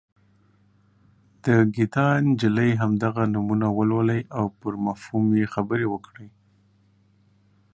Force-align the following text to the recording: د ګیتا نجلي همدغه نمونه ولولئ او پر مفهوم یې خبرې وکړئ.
د 1.43 1.45
ګیتا 1.75 2.07
نجلي 2.27 2.69
همدغه 2.81 3.23
نمونه 3.33 3.67
ولولئ 3.77 4.21
او 4.37 4.45
پر 4.59 4.73
مفهوم 4.85 5.25
یې 5.39 5.45
خبرې 5.53 5.87
وکړئ. 5.89 6.29